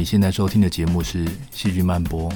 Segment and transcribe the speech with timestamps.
[0.00, 2.32] 你现在收听的节目是《细菌漫播》。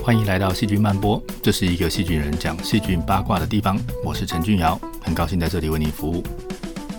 [0.00, 3.76] 欢迎来到《细菌漫播》，这是一个细菌人讲细菌八卦的地方。
[4.04, 6.22] 我是陈俊尧，很高兴在这里为你服务。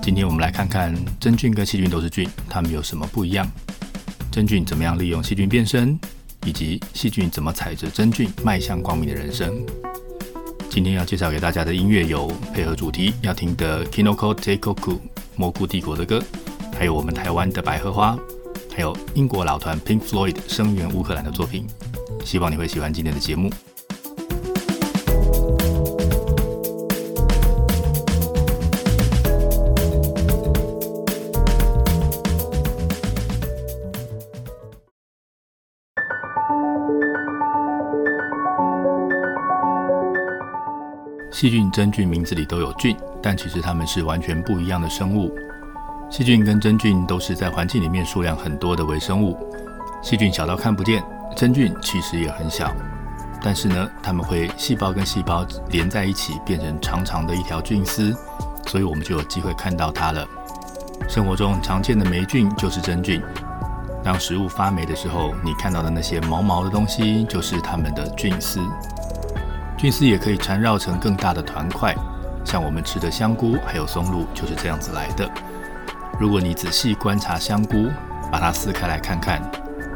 [0.03, 3.49] 今天我们来看看真菌跟细菌都是菌，它们有什么不一样？
[4.29, 5.97] 真菌怎么样利用细菌变身？
[6.45, 9.65] 以及细菌怎么踩着真菌迈向光明的人生。
[10.71, 14.97] 今天要介绍给大家的音乐有配合主题要听的 Kinoko Tekoku
[15.35, 16.23] 蘑菇帝国的歌，
[16.73, 18.17] 还有我们台湾的百合花，
[18.73, 21.67] 还有英国老团 Pink Floyd 声援乌克兰的作品。
[22.23, 23.51] 希望你会喜欢今天的节目。
[41.31, 45.33] 细菌、真菌名字里都有菌，但其实它们是完全不一样的生物。
[46.09, 49.37] 细菌跟真菌都是在环境里面数量很多的微生物。
[50.03, 51.01] 细菌小到看不见，
[51.35, 52.75] 真菌其实也很小，
[53.41, 58.13] 但是呢，它们会细胞跟细胞连在一起，变成长长的一条菌丝，
[58.67, 60.27] 所以我们就有机会看到它了。
[61.07, 63.21] 生活中常见的霉菌就是真菌。
[64.03, 68.59] 当食物发霉的时候，你看到的那些毛毛的东西，就是它们的菌丝。
[69.81, 71.91] 菌丝也可以缠绕成更大的团块，
[72.45, 75.27] 像我们吃的香菇还有松露就是这样子来的。
[76.19, 77.89] 如果你仔细观察香菇，
[78.31, 79.41] 把它撕开来看看，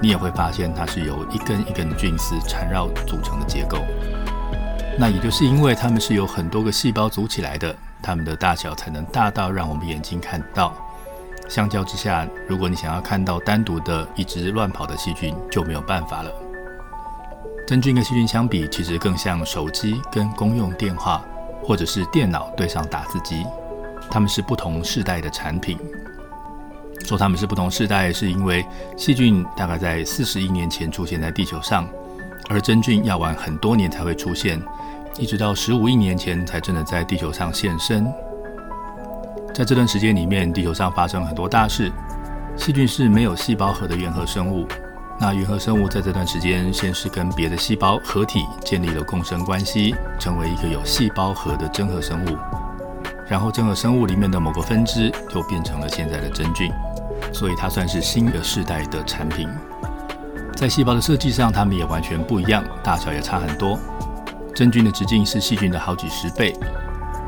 [0.02, 3.78] 你也会发现它是由一根一根的菌丝缠绕组成的结构。
[4.98, 10.74] 那也就是因为它们是由很多个细胞组起来的，它们的大小才能大到让我们眼睛看到。
[11.48, 16.32] 相较之下，如果你想要看到单独的一只乱跑的细菌，就没有办法了。
[17.66, 21.26] 真菌跟细菌相比，其实更像手机跟公用电话，
[21.64, 23.44] 或者是电脑对上打字机。
[24.10, 25.78] 它们是不同世代的产品。
[27.04, 28.64] 说它们是不同世代，是因为
[28.96, 31.88] 细菌大概在四十亿年前出现在地球上，
[32.50, 34.62] 而真菌要晚很多年才会出现，
[35.18, 38.06] 一直到十五亿年前才真的在地球上现身。
[39.56, 41.92] 在这段时间里面，地球上发生很多大事。
[42.56, 44.68] 细菌是没有细胞核的原核生物。
[45.18, 52.38] 那原核生物在这段时间，先是跟别的细胞合体，建立了共生关系，成为一个有细胞核的真核生物。
[53.28, 56.70] 然后真核生物里面的某个分支，就变成了现在的真菌。
[57.34, 59.50] 所以它算是新的世代的产品。
[60.56, 63.80] 在细胞的设计上，它们也完全不一样，大小也差很多。
[64.54, 66.54] 真菌的直径是细菌的好几十倍。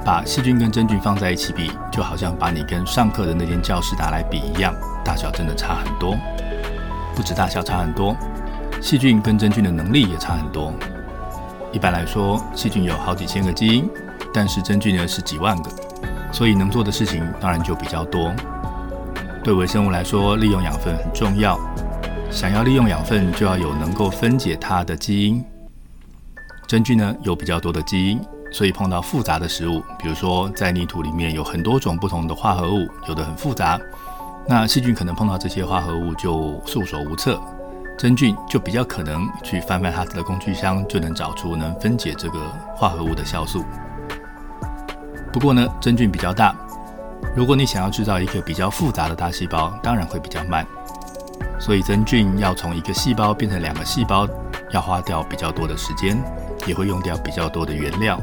[0.05, 4.73] 把细菌跟真菌放在一起比，就好像把你跟上课的那间教室拿来比一样，
[5.03, 6.15] 大小真的差很多。
[7.17, 8.15] 不止大小差很多，
[8.79, 10.71] 细菌跟真菌的能力也差很多。
[11.73, 13.89] 一般来说，细菌有好几千个基因，
[14.31, 15.71] 但是真菌呢是几万个，
[16.31, 18.31] 所以能做的事情当然就比较多。
[19.43, 21.59] 对微生物来说，利用养分很重要。
[22.29, 25.43] 想要利用养分，就要有能够分解它的基因。
[26.67, 33.79] 真菌呢有比较多的基因，所以碰到复杂的食物，比如说在泥土里面有很多种不同的化合物，有的很复杂。
[34.49, 37.37] 那细菌可能碰到这些化合物就束手无策，
[37.97, 42.39] 真菌就比较可能去翻翻它的工具箱，就能找出能分解这个
[42.73, 43.65] 化合物的酵素。
[45.33, 46.55] 不过呢，真菌比较大，
[47.35, 50.65] 如果你想要制造一个比较复杂的大细胞，当然会比较慢。
[51.59, 54.25] 所以真菌要从一个细胞变成两个细胞，
[54.71, 56.17] 要花掉比较多的时间，
[56.65, 58.17] 也会用掉比较多的原料。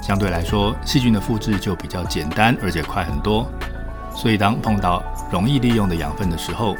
[0.00, 3.46] 相对来说，细菌的复制就比较简单，而且快很多。
[4.14, 6.76] 所以，当碰到容易利用的养分的时候，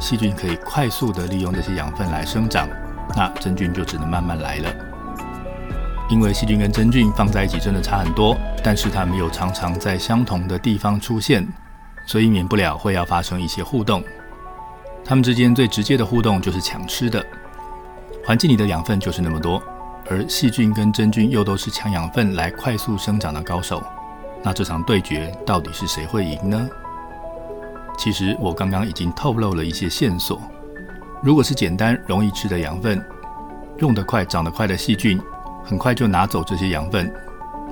[0.00, 2.68] 细菌可以快速地利用这些养分来生长，
[3.16, 4.74] 那真菌就只能慢慢来了。
[6.08, 11.46] 因为细菌跟真菌放在一起真的差很多，但是它们又常常在相同的地方出现，
[12.06, 14.02] 所以免不了会要发生一些互动。
[15.04, 17.24] 它们之间最直接的互动就是抢吃的。
[18.24, 19.62] 环境里的养分就是那么多，
[20.10, 23.82] 而细菌跟真菌又都是抢养分来快速生长的高手。
[24.42, 26.68] 那这场对决到底是谁会赢呢？
[27.98, 30.40] 其实我刚刚已经透露了一些线索。
[31.22, 33.04] 如果是简单容易吃的养分，
[33.76, 35.20] 用得快、长得快的细菌，
[35.62, 37.12] 很快就拿走这些养分，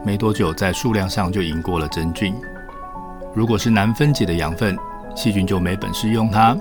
[0.04, 2.34] 没多久在数量上就赢过了真菌。
[3.34, 4.76] 如果是难分解的养分，
[5.16, 6.54] 细菌就没本事用它，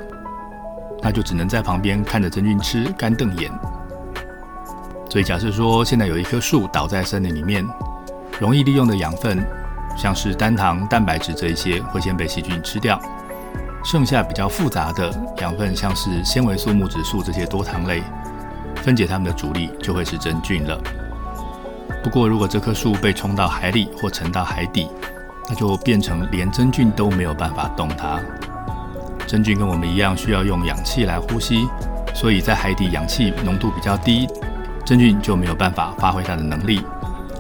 [1.01, 3.51] 那就只能在旁边看着真菌吃，干瞪眼。
[5.09, 7.67] 所以假设说现在有一棵树倒在森林里面，
[8.39, 9.45] 容易利用的养分。
[9.97, 13.01] 像是单糖、蛋白质这一些会先被细菌吃掉，
[13.83, 15.11] 剩下比较复杂的
[15.41, 18.03] 养分，像是纤维素、木质素这些多糖类，
[18.75, 20.79] 分解它们的主力就会是真菌了。
[22.03, 24.87] 不过，如果这棵树被冲到海里或沉到海底，
[25.49, 28.19] 那就变成连真菌都没有办法动它。
[29.25, 31.67] 真菌跟我们一样需要用氧气来呼吸，
[32.13, 34.27] 所以在海底氧气浓度比较低，
[34.85, 36.81] 真菌就没有办法发挥它的能力。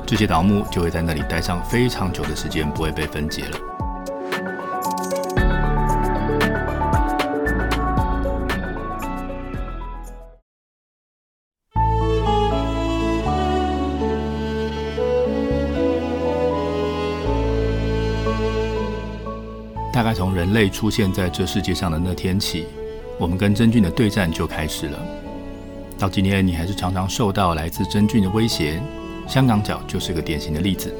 [0.07, 3.59] 这些倒木就会在那里待上非常久的时间，不会被分解了。
[19.91, 22.65] 大概从人类出现在这世界上的那天起，
[23.19, 24.97] 我们跟真菌的对战就开始了。
[25.99, 28.81] 到今天，你还是常常受到来自真菌的威胁。
[29.27, 30.93] 香港脚就是个典型的例子。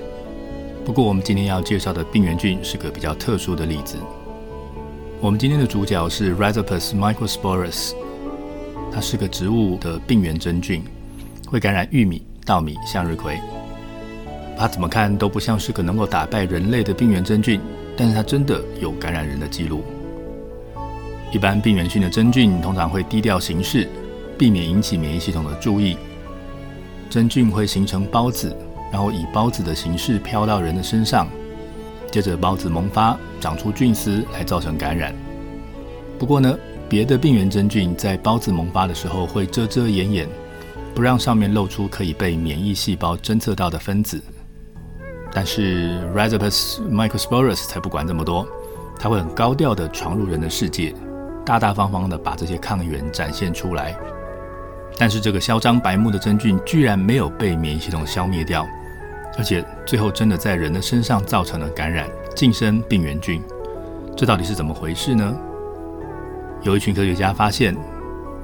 [0.85, 3.97] 不过，我们今天要介绍的病原菌是个比较特殊的例子。
[5.19, 7.93] 我们今天的主角是 Rhizopus microsporus，
[8.91, 10.83] 它是个植物的病原真菌，
[11.47, 13.39] 会感染玉米、稻米、向日葵。
[14.57, 17.59] 它怎么看都不像是个能够打败人类的病原真菌，
[17.95, 19.83] 但是它真的有感染人的记录。
[21.31, 23.87] 一般病原性的真菌通常会低调行事，
[24.37, 25.97] 避免引起免疫系统的注意。
[27.09, 28.55] 真菌会形成孢子，
[28.91, 31.27] 然后以孢子的形式飘到人的身上，
[32.11, 35.13] 接着孢子萌发，长出菌丝来造成感染。
[36.19, 36.57] 不过呢，
[36.89, 40.27] 别的病原真菌在孢子萌发的时候会遮遮掩掩，
[40.95, 44.21] 不让上面露出可以被免疫细胞侦测到的分子。
[45.31, 48.47] 但是 Rhizopus microsporus 才不管这么多，
[48.99, 50.95] 它会很高调地闯入人的世界，
[51.45, 53.95] 大大方方地把这些抗原展现出来。
[54.99, 58.67] 但是这个嚣张白目的真菌居然没有被免疫系统消灭掉，
[59.37, 63.41] 而且最后真的在人的身上造成了感染，晋升病原菌。
[64.15, 65.35] 这到底是怎么回事呢？
[66.63, 67.77] 有一群科学家发现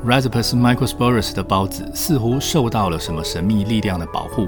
[0.06, 4.48] ，Rhizopus microsporus 的孢子似乎受到了什么神秘力量的保护，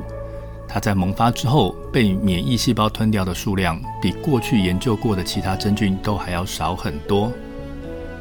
[0.68, 7.31] 它在萌发之后被免疫细胞吞掉的数量，比过去研究过的其他真菌都还要少很多。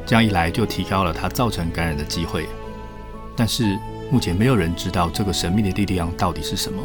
[0.07, 2.47] 这样一来，就提高了它造成感染的机会。
[3.37, 3.79] 但是
[4.11, 6.83] 目前没有人知道这个神秘的力量到底是什么。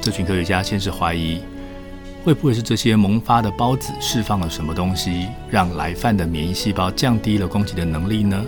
[0.00, 1.40] 这群科学家先是怀疑，
[2.24, 8.44] 会不会是这些萌发的孢子释放了什么东西，让来犯的免疫细胞降低了攻击的能力呢？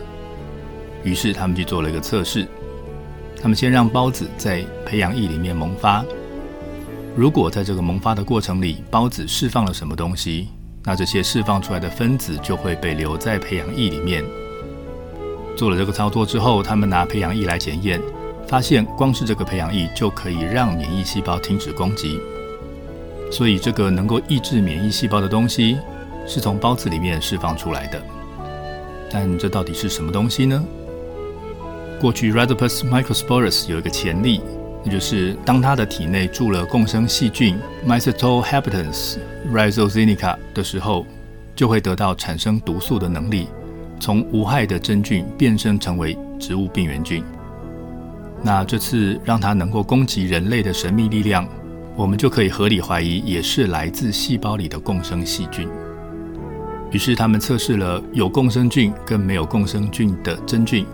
[1.05, 2.47] 于是他们去做了一个测试。
[3.41, 6.05] 他们先让孢子在培养液里面萌发，
[7.15, 10.49] 如果在这个萌发的过程里，孢子释放了什么东西，
[10.83, 14.25] 那这些释放出来的分子就会被留在培养液里面。
[15.59, 18.01] 做了这个操作之后，他们拿培养液来检验，
[18.47, 22.21] 发现光是这个培养液就可以让免疫细胞停止攻击。
[23.29, 25.77] 所以，这个能够抑制免疫细胞的东西
[26.29, 28.01] 是从孢子里面释放出来的。
[29.11, 30.65] 但这到底是什么东西呢？
[32.01, 34.41] 过去 Rhizopus microsporus 有一个潜力，
[34.85, 39.17] 那就是当它的体内住了共生细菌 Myceto habitans
[39.53, 41.05] rhizoxenica 的时候，
[41.57, 43.49] 就会得到产生毒素的能力。
[44.01, 47.23] 从无害的真菌变身成为植物病原菌，
[48.43, 51.47] 那这次让它能够攻击人类的神秘力量，
[51.97, 55.69] 我们就可以合理怀疑，也是来自细胞里的共生细菌。
[56.91, 60.87] 于是他们测试了有共生菌跟没有共生菌的真菌。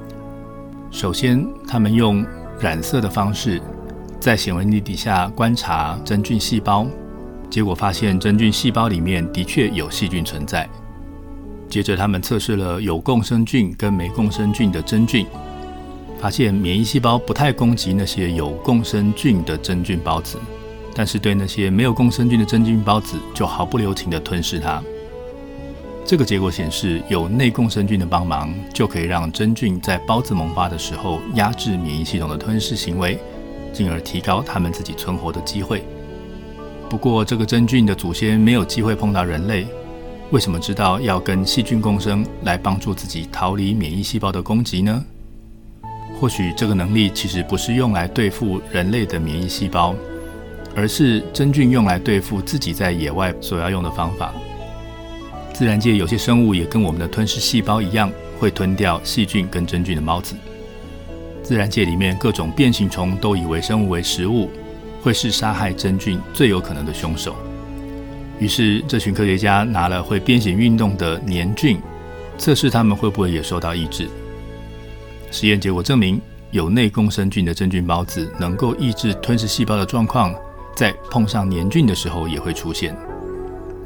[0.90, 2.24] 首先，他们用
[2.58, 3.60] 染色的方式
[4.18, 6.86] 在显微镜底下观察真菌细胞，
[7.50, 10.68] 结果发现真菌细胞里面的确有细菌存在。
[11.68, 15.26] 接着，他们测试了有共生菌跟没共生菌的真菌，
[16.20, 20.38] 发现免疫细胞不太攻击那些有共生菌的真菌孢子，
[20.94, 24.80] 但是对那些没有共生菌的真菌孢子就毫不留情地吞噬它。
[26.06, 33.18] 这个结果显示，有内共生菌的帮忙，就可以让真菌在孢子萌发的时候压制免疫系统的吞噬行为，
[33.72, 35.82] 进而提高它们自己存活的机会。
[36.88, 39.66] 不过，这个真菌的祖先没有机会碰到人类。
[40.34, 45.04] 为什么知道要跟细菌共生来帮助自己逃离免疫细胞的攻击呢？
[46.18, 49.94] 或许这个能力其实不是用来对付人类的免疫细胞，
[50.74, 54.34] 而是真菌用来对付自己在野外所要用的方法。
[55.52, 58.10] 自然界有些生物也跟我们的吞噬细胞一样，
[58.40, 60.34] 会吞掉细菌跟真菌的孢子。
[61.44, 64.50] 自然界里面各种变形虫都以微生物为食物，
[65.00, 67.36] 会是杀害真菌最有可能的凶手。
[68.44, 71.80] 于是，这群科学家拿了会变形运动的黏菌，
[72.36, 74.06] 测试它们会不会也受到抑制。
[75.30, 76.20] 实验结果证明，
[76.50, 80.34] 有内共生菌的真菌孢子能够抑制吞噬细胞的状况，
[80.76, 82.94] 在碰上黏菌的时候也会出现。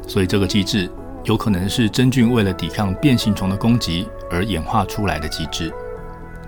[0.08, 0.90] 所以，这个机制
[1.22, 5.72] 有可能是真菌为了抵抗变形虫的攻击而演化出来的机制。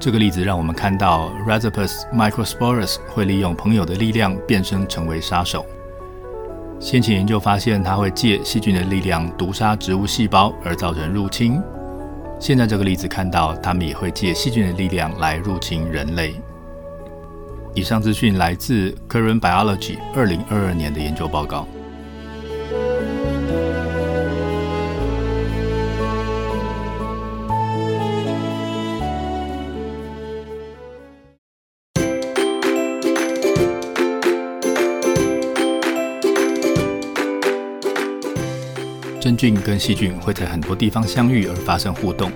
[0.01, 5.65] 这个例子让我们看到 Rhizopus microsporus 会利用朋友的力量变身成为杀手。
[6.81, 11.61] 先前研究发现，它会借细菌的力量毒杀植物细胞而造成入侵。
[12.39, 16.35] 现在这个例子看到，它们也会借细菌的力量来入侵人类。
[17.75, 21.69] 以上资讯来自 Current Biology 二零二二年的研究报告。
[39.21, 42.33] 真菌跟细菌会在很多地方相遇而发生互动，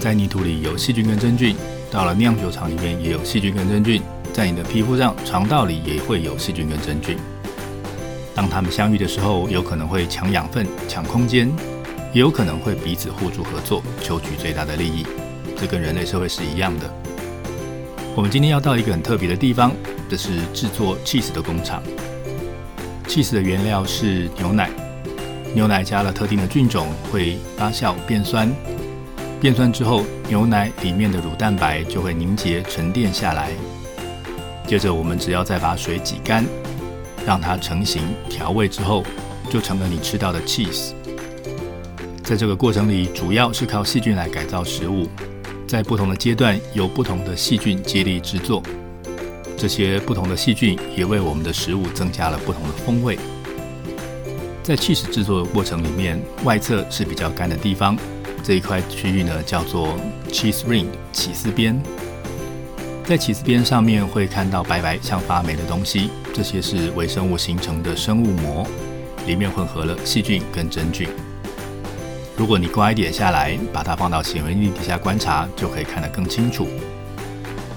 [0.00, 1.54] 在泥土里有细菌跟真菌，
[1.92, 7.16] 到了酿酒厂里面也有细菌跟真菌，在你的皮肤上、肠道里也会有细菌跟真菌。
[8.34, 11.48] 当它们相遇的时候，有可能会抢养分、抢空间，
[12.12, 15.06] 也有可能会彼此互助合作，求取最大的利益。
[15.56, 16.92] 这跟人类社会是一样的。
[18.16, 19.72] 我们今天要到一个很特别的地方，
[20.10, 21.80] 这是制作 cheese 的工厂。
[23.06, 24.68] cheese 的原料是牛奶。
[25.54, 28.50] 牛奶加了特定的菌种，会发酵变酸。
[29.40, 33.50] 变酸之后，牛奶里面的乳蛋白就会凝结沉淀下来。
[34.66, 36.46] 接着，我们只要再把水挤干，
[37.26, 39.04] 让它成型调味之后，
[39.50, 40.92] 就成了你吃到的 cheese。
[42.22, 45.08] 在这个过程里，主要是靠细菌来改造食物，
[45.66, 48.62] 在不同的阶段由不同的细菌接力制作。
[49.56, 53.18] 这些不同的细菌也为我们的食物增加了不同的风味。
[54.62, 57.96] 在起始制作的过程里面，外侧是比较干的地方，
[58.44, 59.96] 这一块区域呢叫做
[60.30, 61.82] cheese ring 起司边。
[63.04, 68.64] 在起司边上面会看到白白像发霉的东西，这些是微生物形成的生物膜，
[69.26, 71.08] 里面混合了细菌跟真菌。
[72.36, 76.68] 如果你刮一点下来，把它放到显微镜底下观察，就可以看得更清楚。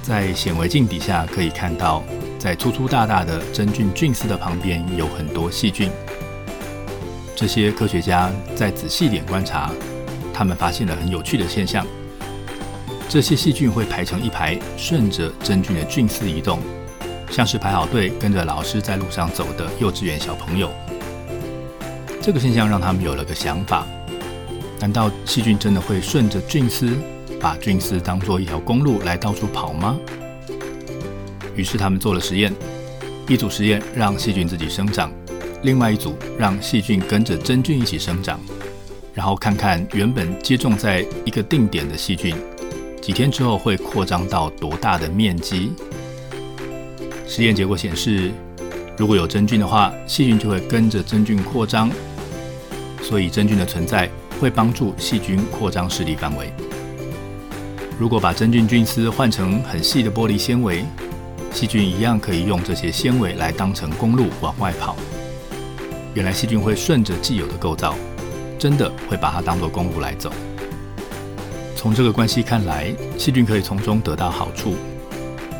[0.03, 2.03] 在显微镜底下可以看到，
[2.37, 5.89] 在粗粗大大的真菌菌丝的旁边有很多细菌。
[7.35, 9.69] 这些科学家再仔细点观察，
[10.33, 11.85] 他们发现了很有趣的现象。
[13.09, 16.59] 这些细菌会排成一排，顺着真菌的菌丝移动，
[17.29, 20.71] 像是排好队跟着老师在路上走的幼稚园小朋友。
[22.21, 23.85] 这个现象让他们有了个想法：
[24.79, 26.97] 难道细菌真的会顺着菌丝，
[27.39, 29.97] 把菌丝当做一条公路来到处跑吗？
[31.53, 32.53] 于是他们做了实验，
[33.27, 35.11] 一组实验让细菌自己生长。
[35.63, 38.39] 另外一组让细菌跟着真菌一起生长，
[39.13, 42.35] 然后看看原本接种在一个定点的细菌，
[43.01, 45.71] 几天之后会扩张到多大的面积。
[47.27, 48.31] 实验结果显示，
[48.97, 51.89] 如果有真菌的话，细菌就会跟着真菌扩张，
[53.01, 54.09] 所以真菌的存在
[54.39, 56.51] 会帮助细菌扩张势力范围。
[57.97, 60.85] 如果把真菌菌丝换成很细的玻璃纤维，
[61.51, 64.95] 细菌一样可以用这些纤维来当成公路往外跑。
[66.15, 67.93] 原来细菌会顺着既有的构造，
[68.57, 70.31] 真的会把它当作公路来走。
[71.75, 74.75] 从这个关系看来，细菌可以从中得到好处。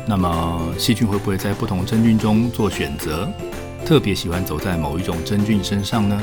[0.06, 3.28] 那么，细菌会不会在不同真菌中做选择，
[3.84, 6.18] 特别喜欢走在某一种真菌身上呢？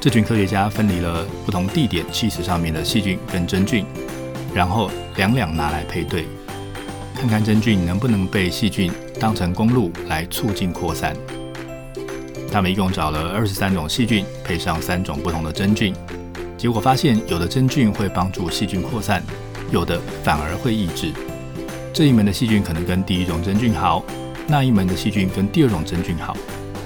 [0.00, 3.84] 这群科学家分离了不同地点气室上面的细菌跟真菌，
[4.54, 6.24] 然后两两拿来配对，
[7.14, 8.90] 看看真菌能不能被细菌
[9.20, 11.14] 当成公路来促进扩散。
[12.52, 15.94] 他们一共找了二十三种细菌，配上三种不同的真菌，
[16.58, 19.22] 结果发现，有的真菌会帮助细菌扩散，
[19.70, 21.14] 有的反而会抑制。
[21.94, 24.04] 这一门的细菌可能跟第一种真菌好，
[24.46, 26.36] 那一门的细菌跟第二种真菌好，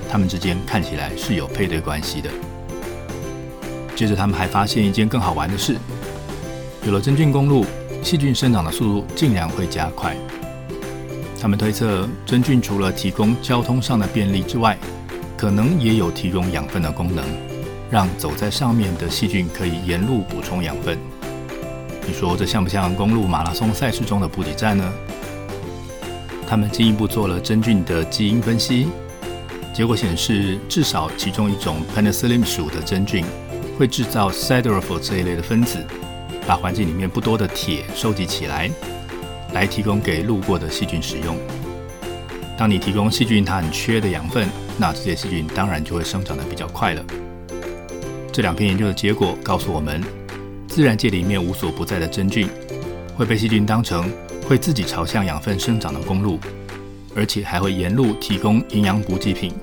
[0.08, 2.30] 它们之间看起来是有配对关系的。
[3.96, 5.76] 接着，他们还发现一件更好玩的事：
[6.84, 7.66] 有了真菌公路，
[8.04, 10.16] 细菌生长的速度竟然会加快。
[11.40, 14.78] 他们推测，真菌除了提供交通上的便利之外，
[15.36, 17.24] 可能也有提供养分的功能，
[17.90, 20.98] 让走在上面的细菌可以沿路补充养分。
[22.06, 24.92] 你说这像不像公路马拉松赛事中的补给站呢？
[26.48, 28.86] 他们进一步做了真菌的基因分析，
[29.74, 33.24] 结果显示，至少其中一种 Penicillium 属的真菌
[33.76, 35.84] 会制造 Siderophore 这一类的分子，
[36.46, 38.70] 把环境里面不多的铁收集起来，
[39.52, 41.36] 来提供给路过的细菌使用。
[42.56, 47.04] 当你提供细菌它很缺的养分，那这些细菌当然就会生长得比较快了。
[48.32, 50.02] 这两篇研究的结果告诉我们，
[50.68, 52.48] 自然界里面无所不在的真菌
[53.16, 54.12] 会被细菌当成
[54.46, 56.38] 会自己朝向养分生长的公路，
[57.14, 59.54] 而且还会沿路提供营养补给品，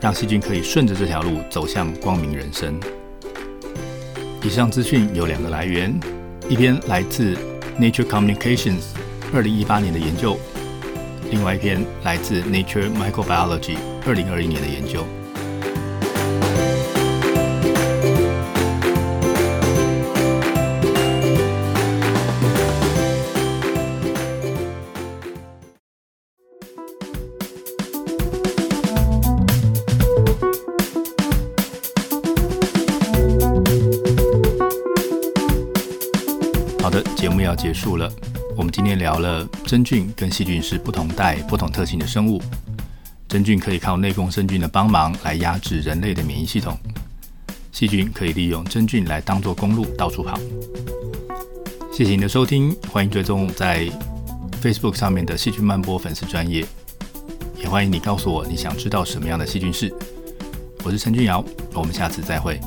[0.00, 2.80] 让细菌可以顺着这条路走向光明人生。
[4.42, 5.94] 以上资讯有两个来源，
[6.48, 7.36] 一篇来自
[7.78, 8.84] Nature Communications
[9.34, 10.38] 二零一八年的研究，
[11.30, 13.76] 另外一篇来自 Nature Microbiology
[14.08, 15.04] 二零二一年的研究。
[36.80, 38.10] 好的，节目要结束了。
[38.56, 42.40] 我们今天聊了真菌跟细菌是不同代、不同特性的生物。
[43.28, 46.78] 真菌可以靠内共生菌的帮忙来压制人类的免疫系统，
[47.70, 50.40] 细菌可以利用真菌来当作公路到处跑。
[51.92, 53.86] 谢谢你的收听，欢迎追踪在
[54.62, 56.64] Facebook 上面的细菌漫播粉丝专业，
[57.60, 59.92] 也欢迎你告诉我你想知道什么样的细菌事。
[60.82, 61.44] 我是陈俊尧，
[61.74, 62.58] 我们下次再会。